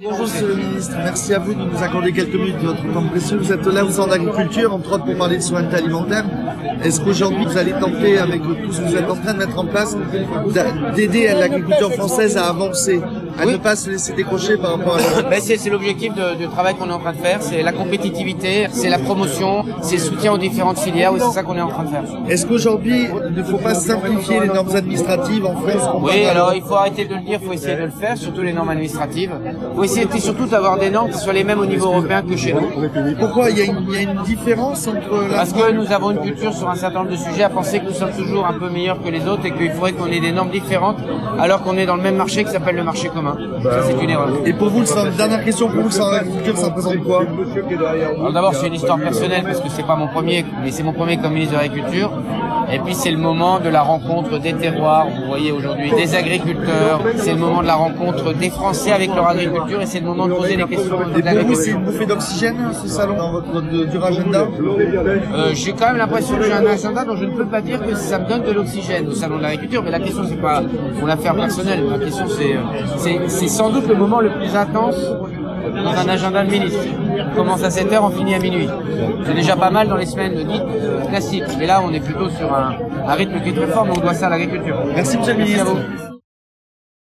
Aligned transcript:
Bonjour 0.00 0.28
Monsieur 0.28 0.46
le 0.46 0.54
Ministre, 0.54 0.94
merci 0.98 1.34
à 1.34 1.40
vous 1.40 1.54
de 1.54 1.64
nous 1.64 1.82
accorder 1.82 2.12
quelques 2.12 2.32
minutes 2.34 2.60
de 2.60 2.66
votre 2.68 2.92
temps 2.92 3.08
précieux. 3.08 3.36
Vous 3.38 3.52
êtes 3.52 3.66
là 3.66 3.84
au 3.84 3.90
Centre 3.90 4.10
d'agriculture, 4.10 4.72
entre 4.72 4.92
autres 4.92 5.04
pour 5.04 5.16
parler 5.16 5.38
de 5.38 5.42
souveraineté 5.42 5.74
alimentaire. 5.74 6.24
Est-ce 6.82 7.00
qu'aujourd'hui 7.00 7.44
vous 7.44 7.56
allez 7.56 7.72
tenter, 7.72 8.18
avec 8.18 8.42
tout 8.42 8.72
ce 8.72 8.80
que 8.80 8.86
vous 8.86 8.96
êtes 8.96 9.10
en 9.10 9.16
train 9.16 9.34
de 9.34 9.38
mettre 9.38 9.58
en 9.58 9.64
place, 9.64 9.96
d'aider 10.94 11.28
l'agriculture 11.28 11.92
française 11.94 12.36
à 12.36 12.48
avancer, 12.48 13.00
à 13.38 13.46
ne 13.46 13.56
pas 13.56 13.76
se 13.76 13.90
laisser 13.90 14.12
décrocher 14.12 14.56
par 14.56 14.76
rapport 14.76 14.96
à 14.96 15.22
ben 15.22 15.40
C'est 15.58 15.70
l'objectif 15.70 16.12
du 16.38 16.46
travail 16.48 16.74
qu'on 16.74 16.88
est 16.88 16.92
en 16.92 16.98
train 16.98 17.12
de 17.12 17.18
faire, 17.18 17.42
c'est 17.42 17.62
la 17.62 17.72
compétitivité, 17.72 18.68
c'est 18.70 18.90
la 18.90 18.98
promotion, 18.98 19.64
c'est 19.82 19.96
le 19.96 20.02
soutien 20.02 20.32
aux 20.32 20.38
différentes 20.38 20.78
filières, 20.78 21.12
oui 21.12 21.20
c'est 21.20 21.34
ça 21.34 21.42
qu'on 21.42 21.56
est 21.56 21.60
en 21.60 21.68
train 21.68 21.84
de 21.84 21.90
faire. 21.90 22.04
Est-ce 22.28 22.46
qu'aujourd'hui 22.46 23.06
il 23.28 23.34
ne 23.34 23.42
faut 23.42 23.58
pas 23.58 23.74
simplifier 23.74 24.40
les 24.40 24.48
normes 24.48 24.74
administratives 24.74 25.46
en 25.46 25.56
France 25.56 25.88
Oui, 26.02 26.24
alors 26.24 26.52
il 26.54 26.62
faut 26.62 26.74
arrêter 26.74 27.04
de 27.06 27.14
le 27.14 27.20
dire, 27.20 27.38
il 27.40 27.46
faut 27.46 27.52
essayer 27.52 27.76
de 27.76 27.84
le 27.84 27.90
faire, 27.90 28.16
surtout 28.16 28.42
les 28.42 28.52
normes 28.52 28.70
administratives 28.70 29.32
essayer 29.88 30.20
surtout 30.20 30.46
d'avoir 30.46 30.78
des 30.78 30.90
normes 30.90 31.10
qui 31.10 31.18
soient 31.18 31.32
les 31.32 31.44
mêmes 31.44 31.60
au 31.60 31.66
niveau 31.66 31.86
européen 31.86 32.22
que 32.22 32.36
chez 32.36 32.52
nous. 32.52 32.88
Pourquoi 33.18 33.50
il 33.50 33.58
y, 33.58 33.62
a 33.62 33.64
une, 33.64 34.22
différence 34.24 34.86
entre 34.86 35.28
la 35.30 35.36
Parce 35.36 35.52
que 35.52 35.72
nous 35.72 35.92
avons 35.92 36.10
une 36.10 36.20
culture 36.20 36.47
sur 36.52 36.68
un 36.68 36.74
certain 36.74 37.00
nombre 37.00 37.10
de 37.10 37.16
sujets 37.16 37.42
à 37.42 37.48
penser 37.48 37.80
que 37.80 37.86
nous 37.86 37.92
sommes 37.92 38.12
toujours 38.12 38.46
un 38.46 38.52
peu 38.52 38.68
meilleurs 38.70 39.02
que 39.02 39.08
les 39.08 39.26
autres 39.26 39.44
et 39.46 39.52
qu'il 39.52 39.70
faudrait 39.72 39.92
qu'on 39.92 40.06
ait 40.06 40.20
des 40.20 40.32
normes 40.32 40.50
différentes 40.50 40.98
alors 41.38 41.62
qu'on 41.62 41.76
est 41.76 41.86
dans 41.86 41.96
le 41.96 42.02
même 42.02 42.16
marché 42.16 42.44
qui 42.44 42.50
s'appelle 42.50 42.76
le 42.76 42.84
marché 42.84 43.08
commun. 43.08 43.36
Ça 43.62 43.82
c'est 43.82 44.02
une 44.02 44.10
erreur. 44.10 44.30
Et 44.44 44.52
pour 44.52 44.68
vous, 44.68 44.84
dernière 45.16 45.44
question 45.44 45.68
pour 45.68 45.82
vous, 45.82 45.90
ça 45.90 46.04
représente 46.04 47.02
quoi 47.02 47.24
D'abord 48.32 48.54
c'est 48.54 48.68
une 48.68 48.74
histoire 48.74 48.98
personnelle 48.98 49.44
parce 49.44 49.60
que 49.60 49.68
c'est 49.68 49.86
pas 49.86 49.96
mon 49.96 50.08
premier, 50.08 50.44
mais 50.62 50.70
c'est 50.70 50.82
mon 50.82 50.92
premier 50.92 51.18
comme 51.18 51.32
ministre 51.32 51.54
de 51.54 51.60
l'Agriculture. 51.60 52.10
Et 52.70 52.78
puis 52.80 52.94
c'est 52.94 53.10
le 53.10 53.18
moment 53.18 53.60
de 53.60 53.68
la 53.68 53.82
rencontre 53.82 54.38
des 54.38 54.52
terroirs, 54.52 55.06
vous 55.08 55.26
voyez 55.26 55.52
aujourd'hui, 55.52 55.90
des 55.90 56.14
agriculteurs. 56.14 57.00
C'est 57.16 57.32
le 57.32 57.38
moment 57.38 57.62
de 57.62 57.66
la 57.66 57.74
rencontre 57.74 58.34
des 58.34 58.50
Français 58.50 58.92
avec 58.92 59.14
leur 59.14 59.28
agriculture 59.28 59.80
et 59.80 59.86
c'est 59.86 60.00
le 60.00 60.06
moment 60.06 60.28
de 60.28 60.34
poser 60.34 60.56
les 60.56 60.64
questions. 60.64 60.98
Et 61.16 61.22
pour 61.22 61.46
vous, 61.46 61.54
c'est 61.54 61.70
une 61.70 61.84
bouffée 61.84 62.06
d'oxygène, 62.06 62.56
ce 62.72 62.88
salon, 62.88 63.16
dans 63.16 63.32
votre 63.32 63.60
dur 63.62 64.04
agenda 64.04 64.46
euh, 65.34 65.50
J'ai 65.54 65.72
quand 65.72 65.86
même 65.88 65.96
l'impression 65.96 66.36
que 66.36 66.44
j'ai 66.44 66.52
un 66.52 66.66
agenda 66.66 67.04
dont 67.04 67.16
je 67.16 67.24
ne 67.24 67.36
peux 67.36 67.46
pas 67.46 67.60
dire 67.60 67.80
que 67.84 67.94
ça 67.94 68.18
me 68.18 68.28
donne 68.28 68.42
de 68.42 68.52
l'oxygène 68.52 69.08
au 69.08 69.12
salon 69.12 69.38
de 69.38 69.42
l'agriculture, 69.42 69.82
mais 69.82 69.90
la 69.90 70.00
question, 70.00 70.24
c'est 70.28 70.40
pas 70.40 70.62
mon 71.00 71.08
affaire 71.08 71.34
personnelle. 71.34 71.84
La 71.90 71.98
question, 71.98 72.26
c'est 72.28 73.48
sans 73.48 73.70
doute 73.70 73.88
le 73.88 73.94
moment 73.94 74.20
le 74.20 74.30
plus 74.30 74.54
intense 74.54 74.96
dans 75.72 75.92
un 75.92 76.08
agenda 76.08 76.44
de 76.44 76.50
ministre. 76.50 76.80
On 77.32 77.36
commence 77.36 77.62
à 77.62 77.68
7h, 77.68 77.98
on 78.00 78.10
finit 78.10 78.34
à 78.34 78.38
minuit. 78.38 78.68
C'est 79.24 79.34
déjà 79.34 79.56
pas 79.56 79.70
mal 79.70 79.88
dans 79.88 79.96
les 79.96 80.06
semaines 80.06 80.34
dites 80.34 81.08
classiques. 81.08 81.44
Mais 81.58 81.66
là, 81.66 81.80
on 81.84 81.92
est 81.92 82.00
plutôt 82.00 82.28
sur 82.30 82.52
un, 82.52 82.74
rythme 83.14 83.40
qui 83.42 83.50
est 83.50 83.54
très 83.54 83.66
fort, 83.66 83.84
mais 83.84 83.96
on 83.96 84.00
doit 84.00 84.14
ça 84.14 84.26
à 84.26 84.30
l'agriculture. 84.30 84.76
Merci, 84.94 85.18
monsieur 85.18 85.34
le 85.34 85.38
ministre. 85.38 85.76